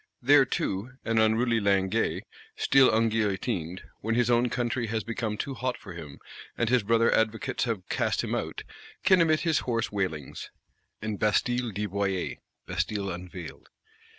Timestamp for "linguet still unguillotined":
1.59-3.83